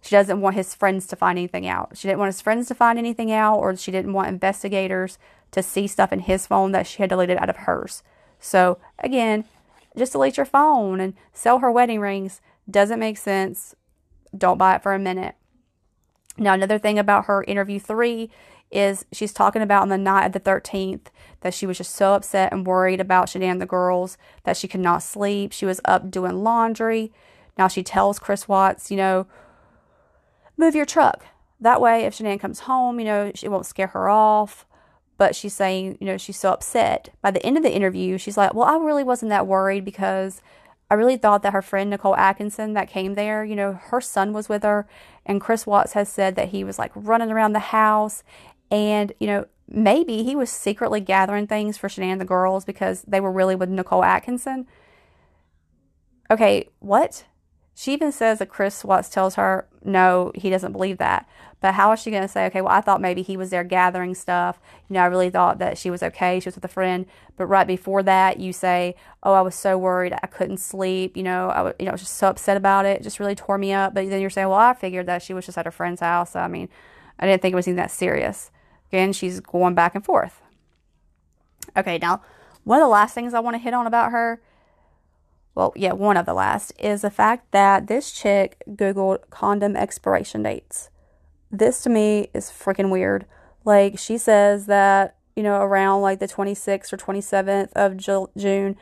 [0.00, 1.96] She doesn't want his friends to find anything out.
[1.96, 5.16] She didn't want his friends to find anything out, or she didn't want investigators
[5.52, 8.02] to see stuff in his phone that she had deleted out of hers.
[8.40, 9.44] So, again,
[9.96, 13.76] just delete your phone and sell her wedding rings doesn't make sense.
[14.36, 15.36] Don't buy it for a minute.
[16.36, 18.28] Now, another thing about her interview three
[18.72, 21.06] is she's talking about on the night of the 13th
[21.42, 24.68] that she was just so upset and worried about Shanann and the girls that she
[24.68, 25.52] could not sleep.
[25.52, 27.12] She was up doing laundry.
[27.58, 29.26] Now she tells Chris Watts, you know,
[30.56, 31.24] move your truck.
[31.60, 34.66] That way, if Shanann comes home, you know, it won't scare her off.
[35.18, 37.10] But she's saying, you know, she's so upset.
[37.20, 40.40] By the end of the interview, she's like, well, I really wasn't that worried because
[40.90, 44.32] I really thought that her friend Nicole Atkinson that came there, you know, her son
[44.32, 44.86] was with her.
[45.24, 48.24] And Chris Watts has said that he was like running around the house
[48.70, 53.02] and, you know, maybe he was secretly gathering things for Shanann and the girls because
[53.02, 54.66] they were really with Nicole Atkinson.
[56.30, 57.24] Okay, what?
[57.74, 61.26] She even says that Chris Watts tells her, no, he doesn't believe that.
[61.60, 63.64] But how is she going to say, okay, well, I thought maybe he was there
[63.64, 64.60] gathering stuff.
[64.88, 66.40] You know, I really thought that she was okay.
[66.40, 67.06] She was with a friend.
[67.36, 70.12] But right before that, you say, oh, I was so worried.
[70.12, 71.16] I couldn't sleep.
[71.16, 73.00] You know, I, you know, I was just so upset about it.
[73.00, 73.04] it.
[73.04, 73.94] just really tore me up.
[73.94, 76.34] But then you're saying, well, I figured that she was just at her friend's house.
[76.34, 76.68] I mean,
[77.18, 78.50] I didn't think it was even that serious.
[78.92, 80.42] Again, she's going back and forth.
[81.74, 82.20] Okay, now,
[82.64, 84.42] one of the last things I want to hit on about her,
[85.54, 90.42] well, yeah, one of the last, is the fact that this chick Googled condom expiration
[90.42, 90.90] dates.
[91.50, 93.24] This to me is freaking weird.
[93.64, 98.76] Like, she says that, you know, around like the 26th or 27th of June,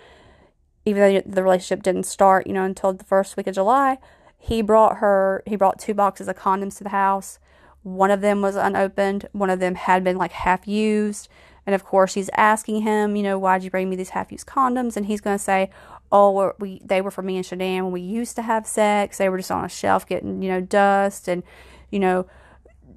[0.84, 3.98] even though the relationship didn't start, you know, until the first week of July,
[4.36, 7.38] he brought her, he brought two boxes of condoms to the house
[7.82, 11.28] one of them was unopened, one of them had been like half used.
[11.66, 14.46] And of course, she's asking him, you know, why'd you bring me these half used
[14.46, 14.96] condoms?
[14.96, 15.70] And he's going to say,
[16.10, 19.18] oh, we they were for me and Shanann when we used to have sex.
[19.18, 21.28] They were just on a shelf getting, you know, dust.
[21.28, 21.42] And,
[21.90, 22.26] you know,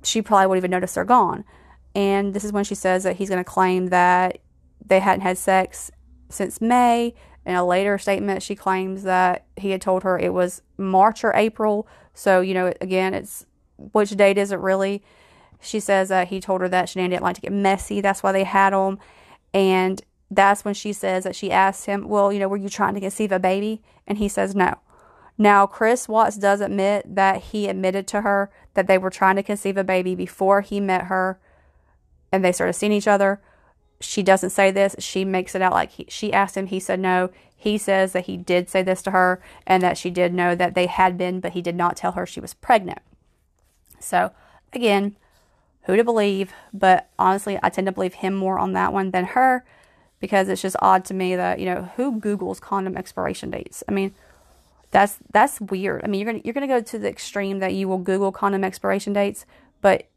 [0.03, 1.43] she probably wouldn't even notice they're gone.
[1.95, 4.39] And this is when she says that he's going to claim that
[4.85, 5.91] they hadn't had sex
[6.29, 7.13] since May.
[7.45, 11.33] In a later statement, she claims that he had told her it was March or
[11.35, 11.87] April.
[12.13, 13.45] So, you know, again, it's
[13.91, 15.03] which date is it really?
[15.61, 18.01] She says uh, he told her that Shanann didn't like to get messy.
[18.01, 18.99] That's why they had him.
[19.53, 22.95] And that's when she says that she asked him, Well, you know, were you trying
[22.95, 23.81] to conceive a baby?
[24.07, 24.75] And he says no.
[25.37, 29.43] Now, Chris Watts does admit that he admitted to her that they were trying to
[29.43, 31.39] conceive a baby before he met her
[32.31, 33.41] and they started seeing each other.
[33.99, 34.95] She doesn't say this.
[34.99, 36.67] She makes it out like he, she asked him.
[36.67, 37.29] He said no.
[37.55, 40.75] He says that he did say this to her and that she did know that
[40.75, 42.99] they had been, but he did not tell her she was pregnant.
[44.03, 44.31] So,
[44.73, 45.15] again,
[45.83, 49.25] who to believe, but honestly, I tend to believe him more on that one than
[49.25, 49.65] her
[50.19, 53.83] because it's just odd to me that, you know, who Googles condom expiration dates?
[53.89, 54.13] I mean,
[54.91, 56.03] that's that's weird.
[56.03, 58.63] I mean, you're gonna you're gonna go to the extreme that you will Google condom
[58.63, 59.45] expiration dates,
[59.81, 60.07] but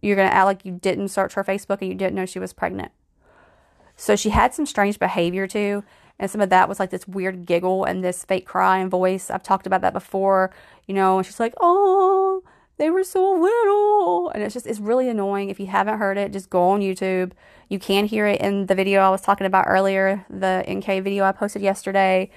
[0.00, 2.52] you're gonna act like you didn't search her Facebook and you didn't know she was
[2.52, 2.92] pregnant.
[3.96, 5.82] So she had some strange behavior too,
[6.18, 9.30] and some of that was like this weird giggle and this fake cry and voice.
[9.30, 10.52] I've talked about that before,
[10.86, 12.17] you know, and she's like, oh,
[12.78, 14.30] they were so little.
[14.30, 15.50] And it's just, it's really annoying.
[15.50, 17.32] If you haven't heard it, just go on YouTube.
[17.68, 21.24] You can hear it in the video I was talking about earlier, the NK video
[21.24, 22.30] I posted yesterday.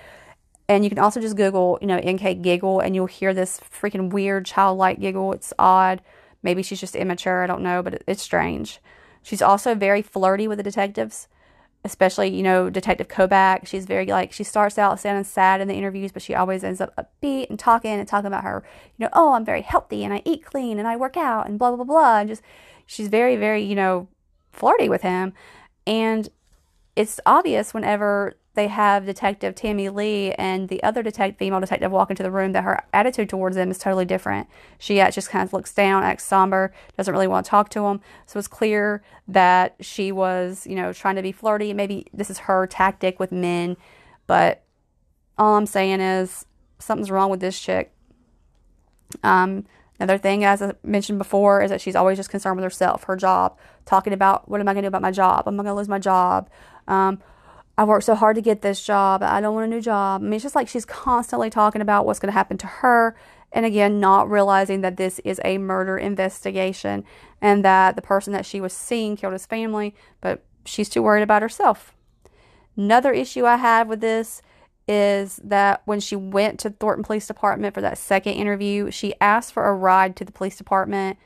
[0.67, 4.09] And you can also just Google, you know, NK giggle, and you'll hear this freaking
[4.09, 5.33] weird childlike giggle.
[5.33, 6.01] It's odd.
[6.43, 7.43] Maybe she's just immature.
[7.43, 8.79] I don't know, but it's strange.
[9.21, 11.27] She's also very flirty with the detectives,
[11.83, 13.65] especially, you know, Detective Koback.
[13.65, 16.79] She's very, like, she starts out sounding sad in the interviews, but she always ends
[16.79, 18.63] up upbeat and talking and talking about her,
[18.97, 21.57] you know, oh, I'm very healthy and I eat clean and I work out and
[21.57, 22.19] blah, blah, blah, blah.
[22.19, 22.43] And just,
[22.85, 24.07] she's very, very, you know,
[24.51, 25.33] flirty with him.
[25.87, 26.29] And
[26.95, 32.23] it's obvious whenever they have Detective Tammy Lee and the other female detective walk into
[32.23, 34.47] the room that her attitude towards them is totally different.
[34.77, 38.01] She just kind of looks down, acts somber, doesn't really want to talk to him.
[38.25, 41.73] So it's clear that she was, you know, trying to be flirty.
[41.73, 43.77] Maybe this is her tactic with men,
[44.27, 44.63] but
[45.37, 46.45] all I'm saying is
[46.77, 47.93] something's wrong with this chick.
[49.23, 49.65] Um,
[49.97, 53.15] another thing, as I mentioned before, is that she's always just concerned with herself, her
[53.15, 55.47] job, talking about what am I going to do about my job?
[55.47, 56.49] Am I going to lose my job?
[56.87, 57.21] Um,
[57.81, 59.23] I worked so hard to get this job.
[59.23, 60.21] I don't want a new job.
[60.21, 63.15] I mean, it's just like she's constantly talking about what's going to happen to her.
[63.51, 67.03] And again, not realizing that this is a murder investigation
[67.41, 71.23] and that the person that she was seeing killed his family, but she's too worried
[71.23, 71.95] about herself.
[72.77, 74.43] Another issue I have with this
[74.87, 79.53] is that when she went to Thornton Police Department for that second interview, she asked
[79.53, 81.17] for a ride to the police department.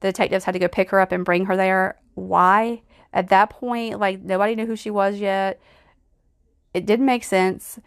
[0.00, 2.00] The detectives had to go pick her up and bring her there.
[2.14, 2.80] Why?
[3.12, 5.60] At that point, like nobody knew who she was yet.
[6.78, 7.80] It didn't make sense.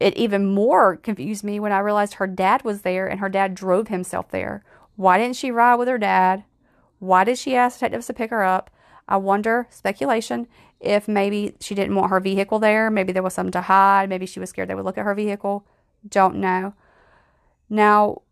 [0.00, 3.54] It even more confused me when I realized her dad was there and her dad
[3.54, 4.64] drove himself there.
[4.96, 6.44] Why didn't she ride with her dad?
[6.98, 8.70] Why did she ask detectives to pick her up?
[9.06, 10.46] I wonder, speculation,
[10.80, 12.90] if maybe she didn't want her vehicle there.
[12.90, 14.08] Maybe there was something to hide.
[14.08, 15.66] Maybe she was scared they would look at her vehicle.
[16.08, 16.72] Don't know.
[17.68, 18.22] Now,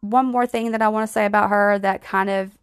[0.00, 2.56] one more thing that I want to say about her that kind of,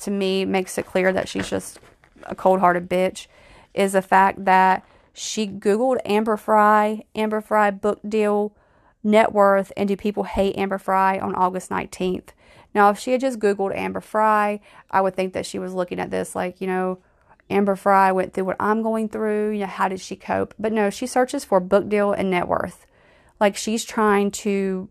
[0.00, 1.78] to me, makes it clear that she's just
[2.22, 3.26] a cold hearted bitch
[3.74, 4.82] is the fact that
[5.14, 8.54] she Googled Amber Frey, Amber Frey book deal,
[9.04, 12.30] net worth, and do people hate Amber Frey on August 19th.
[12.74, 14.60] Now, if she had just Googled Amber Frey,
[14.90, 16.98] I would think that she was looking at this like, you know,
[17.48, 19.50] Amber Frey went through what I'm going through.
[19.50, 20.54] You know, how did she cope?
[20.58, 22.86] But no, she searches for book deal and net worth.
[23.38, 24.88] Like she's trying to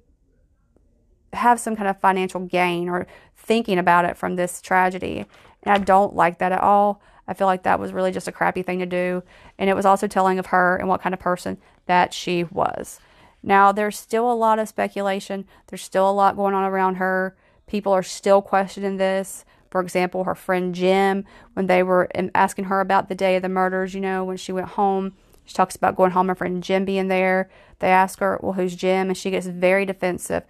[1.33, 5.25] have some kind of financial gain or thinking about it from this tragedy.
[5.63, 7.01] And I don't like that at all.
[7.27, 9.23] I feel like that was really just a crappy thing to do.
[9.57, 12.99] And it was also telling of her and what kind of person that she was.
[13.41, 15.45] Now, there's still a lot of speculation.
[15.67, 17.35] There's still a lot going on around her.
[17.67, 19.45] People are still questioning this.
[19.69, 23.49] For example, her friend Jim, when they were asking her about the day of the
[23.49, 25.13] murders, you know, when she went home,
[25.45, 27.49] she talks about going home, her friend Jim being there.
[27.79, 29.09] They ask her, Well, who's Jim?
[29.09, 30.43] And she gets very defensive.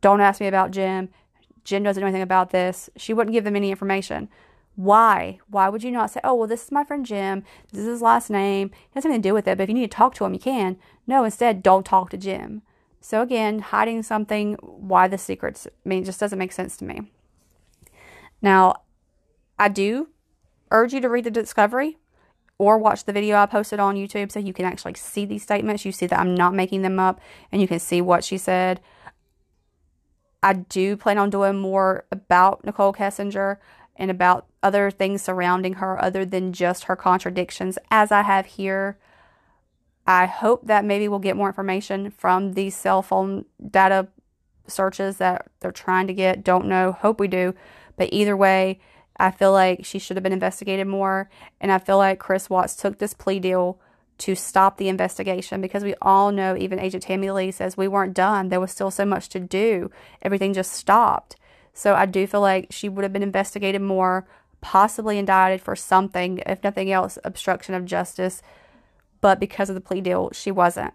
[0.00, 1.08] Don't ask me about Jim.
[1.64, 2.90] Jim doesn't know anything about this.
[2.96, 4.28] She wouldn't give them any information.
[4.78, 5.40] Why?
[5.48, 7.42] Why would you not say, oh, well, this is my friend Jim.
[7.72, 8.70] This is his last name.
[8.70, 10.34] He has nothing to do with it, but if you need to talk to him,
[10.34, 10.76] you can.
[11.04, 12.62] No, instead, don't talk to Jim.
[13.00, 15.66] So again, hiding something, why the secrets?
[15.66, 17.10] I mean, it just doesn't make sense to me.
[18.40, 18.82] Now,
[19.58, 20.10] I do
[20.70, 21.98] urge you to read the discovery
[22.56, 25.84] or watch the video I posted on YouTube so you can actually see these statements.
[25.84, 27.20] You see that I'm not making them up
[27.50, 28.80] and you can see what she said.
[30.40, 33.56] I do plan on doing more about Nichol Kessinger
[33.98, 38.98] and about other things surrounding her other than just her contradictions, as I have here.
[40.06, 44.08] I hope that maybe we'll get more information from these cell phone data
[44.66, 46.44] searches that they're trying to get.
[46.44, 46.92] Don't know.
[46.92, 47.54] Hope we do.
[47.96, 48.80] But either way,
[49.18, 51.28] I feel like she should have been investigated more.
[51.60, 53.80] And I feel like Chris Watts took this plea deal
[54.18, 58.14] to stop the investigation because we all know, even Agent Tammy Lee says we weren't
[58.14, 58.48] done.
[58.48, 59.90] There was still so much to do.
[60.22, 61.36] Everything just stopped.
[61.78, 64.26] So I do feel like she would have been investigated more,
[64.60, 68.42] possibly indicted for something, if nothing else, obstruction of justice.
[69.20, 70.92] But because of the plea deal, she wasn't.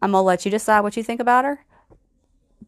[0.00, 1.62] I'm going to let you decide what you think about her.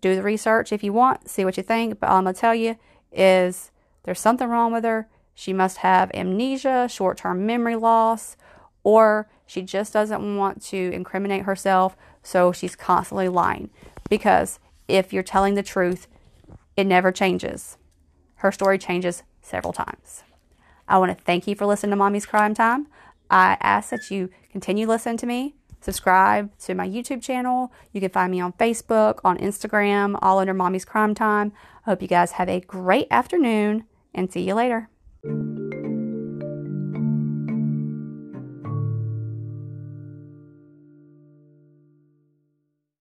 [0.02, 1.98] Do the research if you want, see what you think.
[1.98, 2.76] But all I'm going to tell you
[3.10, 3.70] is
[4.02, 5.08] there's something wrong with her.
[5.34, 8.36] She must have amnesia, short term memory loss,
[8.84, 13.70] or she just doesn't want to incriminate herself, so she's constantly lying.
[14.10, 16.06] Because if you're telling the truth,
[16.80, 17.76] it never changes.
[18.36, 20.24] Her story changes several times.
[20.88, 22.88] I want to thank you for listening to Mommy's Crime Time.
[23.30, 25.54] I ask that you continue listening to me.
[25.80, 27.72] Subscribe to my YouTube channel.
[27.92, 31.52] You can find me on Facebook, on Instagram, all under Mommy's Crime Time.
[31.86, 34.88] I hope you guys have a great afternoon and see you later.